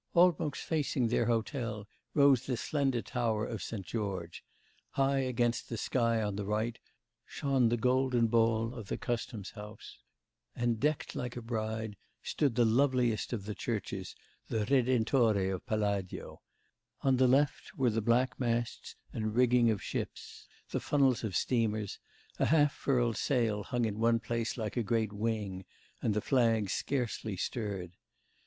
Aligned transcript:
Almost 0.15 0.63
facing 0.63 1.09
their 1.09 1.27
hotel 1.27 1.87
rose 2.15 2.47
the 2.47 2.57
slender 2.57 3.03
tower 3.03 3.45
of 3.45 3.59
S. 3.61 3.71
George; 3.83 4.43
high 4.93 5.19
against 5.19 5.69
the 5.69 5.77
sky 5.77 6.23
on 6.23 6.37
the 6.37 6.43
right 6.47 6.79
shone 7.23 7.69
the 7.69 7.77
golden 7.77 8.25
ball 8.25 8.73
of 8.73 8.87
the 8.87 8.97
Customs 8.97 9.51
House; 9.51 9.99
and, 10.55 10.79
decked 10.79 11.13
like 11.15 11.37
a 11.37 11.41
bride, 11.43 11.97
stood 12.23 12.55
the 12.55 12.65
loveliest 12.65 13.31
of 13.31 13.45
the 13.45 13.53
churches, 13.53 14.15
the 14.47 14.65
Redentore 14.65 15.53
of 15.53 15.67
Palladio; 15.67 16.41
on 17.01 17.17
the 17.17 17.27
left 17.27 17.77
were 17.77 17.91
the 17.91 18.01
black 18.01 18.39
masts 18.39 18.95
and 19.13 19.35
rigging 19.35 19.69
of 19.69 19.83
ships, 19.83 20.47
the 20.71 20.79
funnels 20.79 21.23
of 21.23 21.35
steamers; 21.35 21.99
a 22.39 22.45
half 22.47 22.73
furled 22.73 23.17
sail 23.17 23.61
hung 23.65 23.85
in 23.85 23.99
one 23.99 24.19
place 24.19 24.57
like 24.57 24.75
a 24.75 24.81
great 24.81 25.13
wing, 25.13 25.63
and 26.01 26.15
the 26.15 26.21
flags 26.21 26.73
scarcely 26.73 27.37
stirred. 27.37 27.91